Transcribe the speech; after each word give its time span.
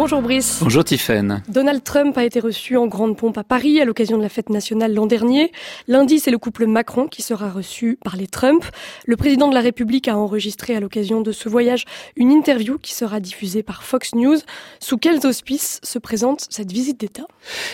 Bonjour 0.00 0.22
Brice. 0.22 0.60
Bonjour 0.62 0.82
Tiffaine. 0.82 1.42
Donald 1.48 1.84
Trump 1.84 2.16
a 2.16 2.24
été 2.24 2.40
reçu 2.40 2.74
en 2.78 2.86
grande 2.86 3.18
pompe 3.18 3.36
à 3.36 3.44
Paris 3.44 3.82
à 3.82 3.84
l'occasion 3.84 4.16
de 4.16 4.22
la 4.22 4.30
fête 4.30 4.48
nationale 4.48 4.94
l'an 4.94 5.04
dernier. 5.04 5.52
Lundi, 5.88 6.20
c'est 6.20 6.30
le 6.30 6.38
couple 6.38 6.64
Macron 6.64 7.06
qui 7.06 7.20
sera 7.20 7.50
reçu 7.50 7.98
par 8.02 8.16
les 8.16 8.26
Trump. 8.26 8.64
Le 9.04 9.18
président 9.18 9.48
de 9.48 9.52
la 9.52 9.60
République 9.60 10.08
a 10.08 10.16
enregistré 10.16 10.74
à 10.74 10.80
l'occasion 10.80 11.20
de 11.20 11.32
ce 11.32 11.50
voyage 11.50 11.84
une 12.16 12.30
interview 12.30 12.78
qui 12.78 12.94
sera 12.94 13.20
diffusée 13.20 13.62
par 13.62 13.82
Fox 13.82 14.14
News. 14.14 14.38
Sous 14.78 14.96
quels 14.96 15.26
auspices 15.26 15.80
se 15.82 15.98
présente 15.98 16.46
cette 16.48 16.72
visite 16.72 16.98
d'État? 16.98 17.26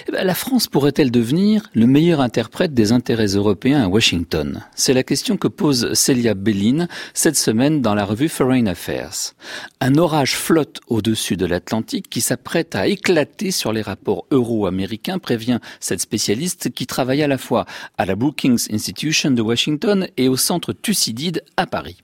Eh 0.08 0.10
ben, 0.10 0.26
La 0.26 0.34
France 0.34 0.66
pourrait-elle 0.66 1.12
devenir 1.12 1.70
le 1.74 1.86
meilleur 1.86 2.20
interprète 2.20 2.74
des 2.74 2.90
intérêts 2.90 3.36
européens 3.36 3.84
à 3.84 3.86
Washington? 3.86 4.64
C'est 4.74 4.94
la 4.94 5.04
question 5.04 5.36
que 5.36 5.46
pose 5.46 5.92
Celia 5.92 6.34
Bellin 6.34 6.88
cette 7.14 7.36
semaine 7.36 7.82
dans 7.82 7.94
la 7.94 8.04
revue 8.04 8.28
Foreign 8.28 8.66
Affairs. 8.66 9.34
Un 9.80 9.94
orage 9.94 10.34
flotte 10.36 10.80
au-dessus 10.88 11.36
de 11.36 11.46
l'Atlantique 11.46 12.10
qui 12.16 12.22
s'apprête 12.22 12.74
à 12.74 12.86
éclater 12.86 13.50
sur 13.50 13.74
les 13.74 13.82
rapports 13.82 14.24
euro-américains, 14.30 15.18
prévient 15.18 15.58
cette 15.80 16.00
spécialiste 16.00 16.70
qui 16.70 16.86
travaille 16.86 17.22
à 17.22 17.28
la 17.28 17.36
fois 17.36 17.66
à 17.98 18.06
la 18.06 18.16
Brookings 18.16 18.72
Institution 18.72 19.32
de 19.32 19.42
Washington 19.42 20.08
et 20.16 20.30
au 20.30 20.38
centre 20.38 20.72
Thucydide 20.72 21.44
à 21.58 21.66
Paris. 21.66 21.98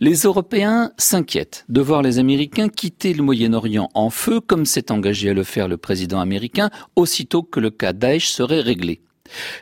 Les 0.00 0.22
Européens 0.22 0.90
s'inquiètent 0.98 1.64
de 1.68 1.80
voir 1.80 2.02
les 2.02 2.18
Américains 2.18 2.68
quitter 2.68 3.14
le 3.14 3.22
Moyen-Orient 3.22 3.88
en 3.94 4.10
feu, 4.10 4.40
comme 4.40 4.66
s'est 4.66 4.90
engagé 4.90 5.30
à 5.30 5.32
le 5.32 5.44
faire 5.44 5.68
le 5.68 5.76
président 5.76 6.18
américain, 6.18 6.68
aussitôt 6.96 7.44
que 7.44 7.60
le 7.60 7.70
cas 7.70 7.92
Daesh 7.92 8.26
serait 8.26 8.62
réglé. 8.62 9.00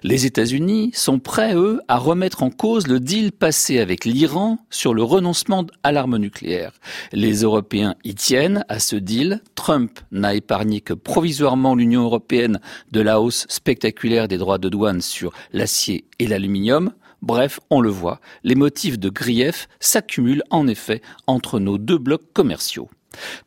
Les 0.03 0.27
États-Unis 0.27 0.91
sont 0.95 1.19
prêts, 1.19 1.55
eux, 1.55 1.81
à 1.89 1.99
remettre 1.99 2.43
en 2.43 2.51
cause 2.51 2.87
le 2.87 3.01
deal 3.01 3.33
passé 3.33 3.79
avec 3.79 4.05
l'Iran 4.05 4.59
sur 4.71 4.95
le 4.95 5.03
renoncement 5.03 5.67
à 5.83 5.93
l'arme 5.93 6.19
nucléaire. 6.19 6.73
Les 7.13 7.43
Européens 7.43 7.95
y 8.05 8.15
tiennent 8.15 8.65
à 8.69 8.79
ce 8.79 8.97
deal. 8.97 9.43
Trump 9.55 10.01
n'a 10.13 10.35
épargné 10.35 10.81
que 10.81 10.95
provisoirement 10.95 11.75
l'Union 11.75 12.05
européenne 12.05 12.61
de 12.93 13.01
la 13.01 13.21
hausse 13.21 13.47
spectaculaire 13.49 14.29
des 14.29 14.39
droits 14.39 14.59
de 14.59 14.69
douane 14.69 15.01
sur 15.01 15.33
l'acier 15.53 16.05
et 16.19 16.27
l'aluminium. 16.27 16.93
Bref, 17.23 17.59
on 17.71 17.81
le 17.81 17.89
voit, 17.89 18.21
les 18.43 18.55
motifs 18.55 18.99
de 18.99 19.09
grief 19.09 19.67
s'accumulent 19.81 20.43
en 20.51 20.67
effet 20.67 21.01
entre 21.27 21.59
nos 21.59 21.79
deux 21.79 21.97
blocs 21.97 22.33
commerciaux. 22.35 22.91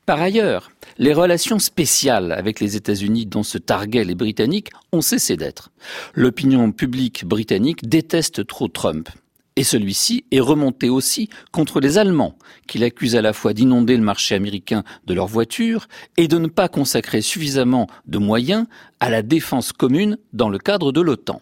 Par 0.06 0.22
ailleurs, 0.22 0.72
les 0.98 1.14
relations 1.14 1.60
spéciales 1.60 2.32
avec 2.32 2.60
les 2.60 2.76
États-Unis 2.76 3.26
dont 3.26 3.44
se 3.44 3.58
targuaient 3.58 4.04
les 4.04 4.16
Britanniques 4.16 4.72
ont 4.92 5.02
cessé 5.02 5.38
d'être. 5.38 5.70
L'opinion 6.14 6.72
publique 6.72 7.26
britannique 7.26 7.88
déteste 7.88 8.46
trop 8.48 8.68
Trump. 8.68 9.10
Et 9.58 9.64
celui-ci 9.64 10.24
est 10.32 10.40
remonté 10.40 10.88
aussi 10.88 11.30
contre 11.52 11.80
les 11.80 11.98
Allemands, 11.98 12.38
qu'il 12.68 12.84
accuse 12.84 13.16
à 13.16 13.24
la 13.24 13.34
fois 13.34 13.54
d'inonder 13.54 13.98
le 13.98 14.04
marché 14.04 14.36
américain 14.36 14.84
de 15.08 15.16
leurs 15.16 15.26
voitures 15.26 15.88
et 16.16 16.28
de 16.28 16.38
ne 16.38 16.48
pas 16.48 16.70
consacrer 16.70 17.22
suffisamment 17.22 17.88
de 18.06 18.20
moyens 18.20 18.68
à 19.00 19.10
la 19.10 19.24
défense 19.24 19.72
commune 19.72 20.20
dans 20.32 20.50
le 20.50 20.60
cadre 20.60 20.92
de 20.92 21.02
l'OTAN. 21.02 21.42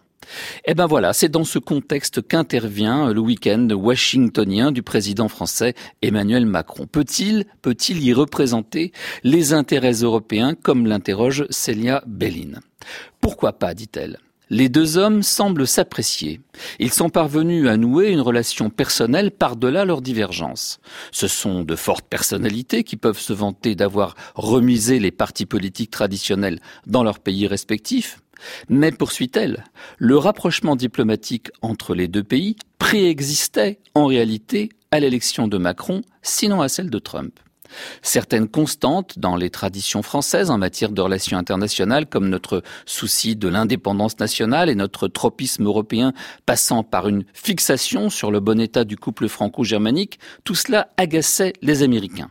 Eh 0.64 0.74
ben 0.74 0.86
voilà, 0.86 1.12
c'est 1.12 1.28
dans 1.28 1.44
ce 1.44 1.58
contexte 1.58 2.26
qu'intervient 2.26 3.12
le 3.12 3.20
week-end 3.20 3.68
washingtonien 3.70 4.72
du 4.72 4.82
président 4.82 5.28
français 5.28 5.74
Emmanuel 6.02 6.46
Macron. 6.46 6.86
Peut-il, 6.86 7.44
peut-il 7.62 8.02
y 8.02 8.12
représenter 8.12 8.92
les 9.22 9.52
intérêts 9.52 9.92
européens 9.92 10.54
comme 10.54 10.86
l'interroge 10.86 11.46
Célia 11.50 12.02
Bellin? 12.06 12.60
Pourquoi 13.20 13.52
pas, 13.52 13.74
dit-elle. 13.74 14.18
Les 14.48 14.68
deux 14.68 14.96
hommes 14.96 15.24
semblent 15.24 15.66
s'apprécier. 15.66 16.40
Ils 16.78 16.92
sont 16.92 17.10
parvenus 17.10 17.68
à 17.68 17.76
nouer 17.76 18.10
une 18.10 18.20
relation 18.20 18.70
personnelle 18.70 19.32
par-delà 19.32 19.84
leurs 19.84 20.02
divergences. 20.02 20.78
Ce 21.10 21.26
sont 21.26 21.64
de 21.64 21.74
fortes 21.74 22.06
personnalités 22.08 22.84
qui 22.84 22.96
peuvent 22.96 23.18
se 23.18 23.32
vanter 23.32 23.74
d'avoir 23.74 24.14
remisé 24.36 25.00
les 25.00 25.10
partis 25.10 25.46
politiques 25.46 25.90
traditionnels 25.90 26.60
dans 26.86 27.02
leurs 27.02 27.18
pays 27.18 27.48
respectifs. 27.48 28.20
Mais 28.68 28.92
poursuit-elle, 28.92 29.64
le 29.98 30.16
rapprochement 30.16 30.76
diplomatique 30.76 31.50
entre 31.62 31.94
les 31.94 32.08
deux 32.08 32.24
pays 32.24 32.56
préexistait 32.78 33.78
en 33.94 34.06
réalité 34.06 34.70
à 34.90 35.00
l'élection 35.00 35.48
de 35.48 35.58
Macron, 35.58 36.02
sinon 36.22 36.60
à 36.60 36.68
celle 36.68 36.90
de 36.90 36.98
Trump. 36.98 37.38
Certaines 38.02 38.48
constantes 38.48 39.18
dans 39.18 39.36
les 39.36 39.50
traditions 39.50 40.02
françaises 40.02 40.50
en 40.50 40.58
matière 40.58 40.90
de 40.90 41.00
relations 41.02 41.38
internationales, 41.38 42.06
comme 42.06 42.28
notre 42.28 42.62
souci 42.84 43.36
de 43.36 43.48
l'indépendance 43.48 44.18
nationale 44.18 44.68
et 44.68 44.74
notre 44.74 45.08
tropisme 45.08 45.64
européen 45.64 46.12
passant 46.46 46.84
par 46.84 47.08
une 47.08 47.24
fixation 47.32 48.10
sur 48.10 48.30
le 48.30 48.40
bon 48.40 48.60
état 48.60 48.84
du 48.84 48.96
couple 48.96 49.28
franco-germanique, 49.28 50.18
tout 50.44 50.54
cela 50.54 50.88
agaçait 50.96 51.54
les 51.62 51.82
Américains. 51.82 52.30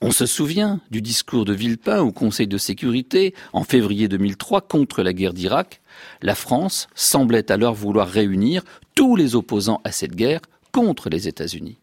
On 0.00 0.12
se 0.12 0.26
souvient 0.26 0.80
du 0.92 1.02
discours 1.02 1.44
de 1.44 1.52
Villepin 1.52 2.00
au 2.00 2.12
Conseil 2.12 2.46
de 2.46 2.56
sécurité 2.56 3.34
en 3.52 3.64
février 3.64 4.06
2003 4.06 4.60
contre 4.60 5.02
la 5.02 5.12
guerre 5.12 5.34
d'Irak. 5.34 5.80
La 6.22 6.36
France 6.36 6.86
semblait 6.94 7.50
alors 7.50 7.74
vouloir 7.74 8.06
réunir 8.06 8.62
tous 8.94 9.16
les 9.16 9.34
opposants 9.34 9.80
à 9.82 9.90
cette 9.90 10.14
guerre 10.14 10.40
contre 10.70 11.10
les 11.10 11.26
États-Unis. 11.26 11.78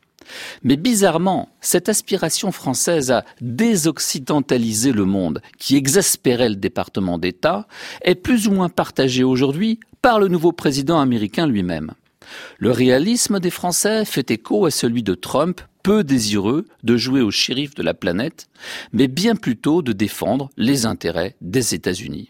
Mais 0.63 0.77
bizarrement, 0.77 1.49
cette 1.59 1.89
aspiration 1.89 2.53
française 2.53 3.11
à 3.11 3.25
désoccidentaliser 3.41 4.93
le 4.93 5.03
monde, 5.03 5.41
qui 5.59 5.75
exaspérait 5.75 6.49
le 6.49 6.55
département 6.55 7.17
d'État, 7.17 7.67
est 8.01 8.15
plus 8.15 8.47
ou 8.47 8.51
moins 8.51 8.69
partagée 8.69 9.25
aujourd'hui 9.25 9.81
par 10.01 10.21
le 10.21 10.29
nouveau 10.29 10.53
président 10.53 11.01
américain 11.01 11.47
lui-même. 11.47 11.91
Le 12.57 12.71
réalisme 12.71 13.39
des 13.39 13.49
Français 13.49 14.05
fait 14.05 14.31
écho 14.31 14.65
à 14.65 14.71
celui 14.71 15.03
de 15.03 15.13
Trump 15.13 15.61
peu 15.83 16.03
désireux 16.03 16.65
de 16.83 16.97
jouer 16.97 17.21
au 17.21 17.31
shérif 17.31 17.75
de 17.75 17.83
la 17.83 17.93
planète, 17.93 18.47
mais 18.91 19.07
bien 19.07 19.35
plutôt 19.35 19.81
de 19.81 19.93
défendre 19.93 20.49
les 20.57 20.85
intérêts 20.85 21.35
des 21.41 21.75
États-Unis. 21.75 22.29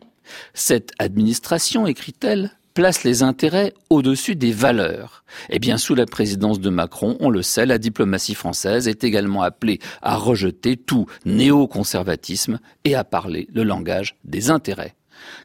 Cette 0.53 0.91
administration, 0.99 1.87
écrit-elle, 1.87 2.51
place 2.73 3.05
les 3.05 3.23
intérêts 3.23 3.73
au-dessus 3.89 4.35
des 4.35 4.51
valeurs. 4.51 5.23
Eh 5.49 5.59
bien, 5.59 5.77
sous 5.77 5.95
la 5.95 6.05
présidence 6.05 6.59
de 6.59 6.69
Macron, 6.69 7.15
on 7.21 7.29
le 7.29 7.41
sait, 7.41 7.65
la 7.65 7.77
diplomatie 7.77 8.35
française 8.35 8.89
est 8.89 9.05
également 9.05 9.41
appelée 9.41 9.79
à 10.01 10.17
rejeter 10.17 10.75
tout 10.75 11.07
néoconservatisme 11.23 12.59
et 12.83 12.93
à 12.93 13.05
parler 13.05 13.47
le 13.53 13.63
langage 13.63 14.17
des 14.25 14.49
intérêts. 14.49 14.95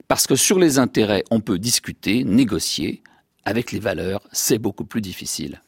Parce 0.09 0.27
que 0.27 0.35
sur 0.35 0.59
les 0.59 0.79
intérêts, 0.79 1.23
on 1.31 1.41
peut 1.41 1.61
discuter, 1.61 2.25
négocier. 2.25 3.03
Avec 3.45 3.73
les 3.73 3.81
valeurs, 3.81 4.21
c'est 4.33 4.59
beaucoup 4.59 4.85
plus 4.85 5.01
difficile. 5.01 5.61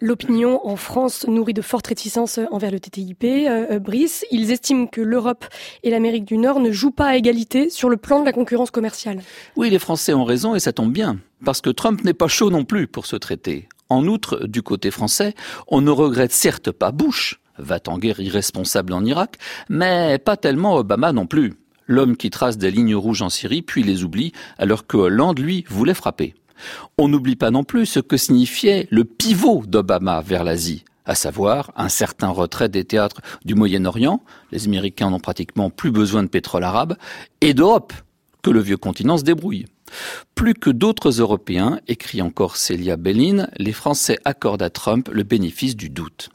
L'opinion 0.00 0.64
en 0.64 0.76
France 0.76 1.26
nourrit 1.26 1.54
de 1.54 1.62
fortes 1.62 1.88
réticences 1.88 2.38
envers 2.52 2.70
le 2.70 2.78
TTIP. 2.78 3.24
Euh, 3.24 3.66
euh, 3.72 3.78
Brice, 3.80 4.24
ils 4.30 4.52
estiment 4.52 4.86
que 4.86 5.00
l'Europe 5.00 5.44
et 5.82 5.90
l'Amérique 5.90 6.24
du 6.24 6.38
Nord 6.38 6.60
ne 6.60 6.70
jouent 6.70 6.92
pas 6.92 7.06
à 7.06 7.16
égalité 7.16 7.68
sur 7.68 7.88
le 7.88 7.96
plan 7.96 8.20
de 8.20 8.24
la 8.24 8.32
concurrence 8.32 8.70
commerciale. 8.70 9.22
Oui, 9.56 9.70
les 9.70 9.80
Français 9.80 10.14
ont 10.14 10.24
raison 10.24 10.54
et 10.54 10.60
ça 10.60 10.72
tombe 10.72 10.92
bien, 10.92 11.18
parce 11.44 11.60
que 11.60 11.70
Trump 11.70 12.04
n'est 12.04 12.14
pas 12.14 12.28
chaud 12.28 12.50
non 12.50 12.64
plus 12.64 12.86
pour 12.86 13.06
ce 13.06 13.16
traité. 13.16 13.68
En 13.88 14.06
outre, 14.06 14.46
du 14.46 14.62
côté 14.62 14.92
français, 14.92 15.34
on 15.66 15.80
ne 15.80 15.90
regrette 15.90 16.32
certes 16.32 16.70
pas 16.70 16.92
Bush, 16.92 17.40
va 17.58 17.80
en 17.88 17.98
guerre 17.98 18.20
irresponsable 18.20 18.92
en 18.92 19.04
Irak, 19.04 19.36
mais 19.68 20.18
pas 20.18 20.36
tellement 20.36 20.76
Obama 20.76 21.12
non 21.12 21.26
plus. 21.26 21.54
L'homme 21.88 22.16
qui 22.16 22.30
trace 22.30 22.56
des 22.58 22.70
lignes 22.70 22.94
rouges 22.94 23.22
en 23.22 23.30
Syrie 23.30 23.62
puis 23.62 23.82
les 23.82 24.04
oublie, 24.04 24.32
alors 24.58 24.86
que 24.86 24.96
Hollande, 24.96 25.40
lui, 25.40 25.64
voulait 25.68 25.94
frapper. 25.94 26.34
On 26.98 27.08
n'oublie 27.08 27.36
pas 27.36 27.50
non 27.50 27.64
plus 27.64 27.86
ce 27.86 28.00
que 28.00 28.16
signifiait 28.16 28.88
le 28.90 29.04
pivot 29.04 29.64
d'Obama 29.66 30.20
vers 30.20 30.44
l'Asie 30.44 30.84
à 31.08 31.14
savoir 31.14 31.72
un 31.74 31.88
certain 31.88 32.28
retrait 32.28 32.68
des 32.68 32.84
théâtres 32.84 33.22
du 33.44 33.54
Moyen-Orient, 33.54 34.22
les 34.52 34.66
Américains 34.66 35.10
n'ont 35.10 35.18
pratiquement 35.18 35.70
plus 35.70 35.90
besoin 35.90 36.22
de 36.22 36.28
pétrole 36.28 36.64
arabe, 36.64 36.98
et 37.40 37.54
d'Europe, 37.54 37.94
que 38.42 38.50
le 38.50 38.60
vieux 38.60 38.76
continent 38.76 39.18
se 39.18 39.24
débrouille. 39.24 39.66
Plus 40.34 40.54
que 40.54 40.70
d'autres 40.70 41.20
Européens, 41.20 41.80
écrit 41.88 42.22
encore 42.22 42.56
Celia 42.56 42.96
Bellin, 42.96 43.48
les 43.56 43.72
Français 43.72 44.18
accordent 44.24 44.62
à 44.62 44.70
Trump 44.70 45.08
le 45.12 45.22
bénéfice 45.22 45.76
du 45.76 45.88
doute. 45.88 46.30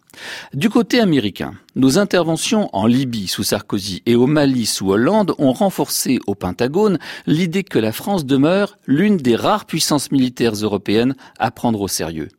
Du 0.54 0.70
côté 0.70 1.00
américain, 1.00 1.54
nos 1.76 1.98
interventions 1.98 2.70
en 2.74 2.86
Libye 2.86 3.28
sous 3.28 3.44
Sarkozy 3.44 4.04
et 4.06 4.16
au 4.16 4.28
Mali 4.28 4.66
sous 4.66 4.92
Hollande 4.92 5.34
ont 5.40 5.54
renforcé 5.54 6.20
au 6.28 6.36
Pentagone 6.36 7.00
l'idée 7.26 7.64
que 7.64 7.80
la 7.80 7.92
France 7.92 8.26
demeure 8.26 8.78
l'une 8.86 9.18
des 9.18 9.36
rares 9.36 9.66
puissances 9.66 10.12
militaires 10.12 10.54
européennes 10.54 11.16
à 11.40 11.50
prendre 11.50 11.82
au 11.82 11.88
sérieux. 11.88 12.30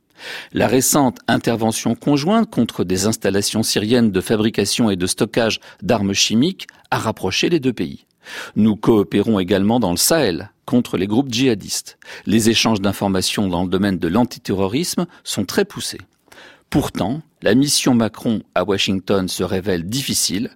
La 0.53 0.69
récente 0.69 1.19
intervention 1.27 1.97
conjointe 1.97 2.49
contre 2.49 2.85
des 2.85 3.07
installations 3.07 3.65
syriennes 3.65 4.13
de 4.13 4.21
fabrication 4.21 4.89
et 4.89 4.97
de 4.97 5.07
stockage 5.07 5.61
d'armes 5.83 6.15
chimiques 6.15 6.69
a 6.91 6.99
rapproché 6.99 7.49
les 7.49 7.61
deux 7.61 7.73
pays. 7.73 8.07
Nous 8.57 8.77
coopérons 8.77 9.39
également 9.39 9.81
dans 9.81 9.91
le 9.91 9.97
Sahel 9.97 10.51
contre 10.67 10.97
les 10.97 11.07
groupes 11.07 11.33
djihadistes. 11.33 11.99
Les 12.27 12.51
échanges 12.51 12.81
d'informations 12.81 13.49
dans 13.49 13.65
le 13.65 13.69
domaine 13.69 13.99
de 13.99 14.09
l'antiterrorisme 14.09 15.07
sont 15.23 15.45
très 15.45 15.65
poussés. 15.65 16.01
Pourtant, 16.71 17.23
la 17.43 17.55
mission 17.55 17.95
Macron 17.95 18.43
à 18.55 18.65
Washington 18.65 19.29
se 19.29 19.45
révèle 19.45 19.85
difficile, 19.85 20.51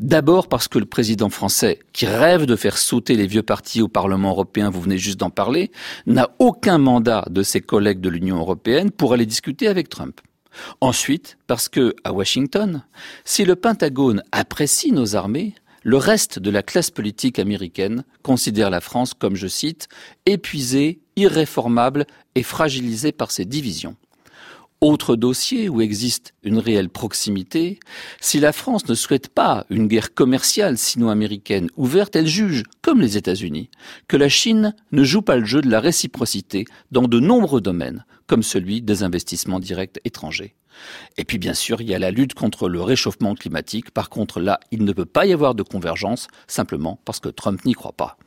d'abord 0.00 0.48
parce 0.48 0.68
que 0.68 0.78
le 0.78 0.84
président 0.84 1.30
français, 1.30 1.78
qui 1.94 2.04
rêve 2.04 2.44
de 2.44 2.56
faire 2.56 2.76
sauter 2.76 3.14
les 3.14 3.26
vieux 3.26 3.42
partis 3.42 3.80
au 3.80 3.88
Parlement 3.88 4.30
européen, 4.30 4.68
vous 4.68 4.82
venez 4.82 4.98
juste 4.98 5.20
d'en 5.20 5.30
parler, 5.30 5.70
n'a 6.06 6.28
aucun 6.40 6.76
mandat 6.76 7.24
de 7.30 7.42
ses 7.42 7.62
collègues 7.62 8.00
de 8.00 8.10
l'Union 8.10 8.38
européenne 8.38 8.90
pour 8.90 9.14
aller 9.14 9.24
discuter 9.24 9.66
avec 9.66 9.88
Trump. 9.88 10.20
Ensuite, 10.80 11.38
parce 11.46 11.68
que, 11.68 11.94
à 12.04 12.12
Washington, 12.12 12.84
si 13.24 13.44
le 13.44 13.56
Pentagone 13.56 14.22
apprécie 14.32 14.92
nos 14.92 15.16
armées, 15.16 15.54
le 15.82 15.96
reste 15.96 16.38
de 16.38 16.50
la 16.50 16.62
classe 16.62 16.90
politique 16.90 17.38
américaine 17.38 18.04
considère 18.22 18.70
la 18.70 18.80
France 18.80 19.14
comme, 19.14 19.36
je 19.36 19.48
cite, 19.48 19.88
épuisée, 20.26 21.00
irréformable 21.16 22.06
et 22.34 22.42
fragilisée 22.42 23.12
par 23.12 23.30
ses 23.30 23.44
divisions. 23.44 23.96
Autre 24.80 25.14
dossier 25.14 25.68
où 25.68 25.80
existe 25.80 26.34
une 26.42 26.58
réelle 26.58 26.88
proximité, 26.88 27.78
si 28.20 28.40
la 28.40 28.52
France 28.52 28.88
ne 28.88 28.94
souhaite 28.94 29.28
pas 29.28 29.64
une 29.70 29.86
guerre 29.86 30.12
commerciale 30.12 30.76
sino-américaine 30.76 31.68
ouverte, 31.76 32.16
elle 32.16 32.26
juge, 32.26 32.64
comme 32.80 33.00
les 33.00 33.16
États-Unis, 33.16 33.70
que 34.08 34.16
la 34.16 34.28
Chine 34.28 34.74
ne 34.90 35.04
joue 35.04 35.22
pas 35.22 35.36
le 35.36 35.44
jeu 35.44 35.60
de 35.60 35.70
la 35.70 35.78
réciprocité 35.78 36.64
dans 36.90 37.06
de 37.06 37.20
nombreux 37.20 37.60
domaines, 37.60 38.04
comme 38.26 38.42
celui 38.42 38.82
des 38.82 39.02
investissements 39.02 39.60
directs 39.60 40.00
étrangers. 40.04 40.54
Et 41.16 41.24
puis 41.24 41.38
bien 41.38 41.54
sûr, 41.54 41.80
il 41.80 41.88
y 41.88 41.94
a 41.94 41.98
la 41.98 42.10
lutte 42.10 42.34
contre 42.34 42.68
le 42.68 42.80
réchauffement 42.80 43.34
climatique. 43.34 43.90
Par 43.90 44.10
contre, 44.10 44.40
là, 44.40 44.60
il 44.70 44.84
ne 44.84 44.92
peut 44.92 45.04
pas 45.04 45.26
y 45.26 45.32
avoir 45.32 45.54
de 45.54 45.62
convergence, 45.62 46.28
simplement 46.46 47.00
parce 47.04 47.20
que 47.20 47.28
Trump 47.28 47.64
n'y 47.64 47.74
croit 47.74 47.92
pas. 47.92 48.16